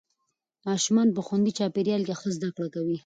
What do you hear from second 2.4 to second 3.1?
کړه کوي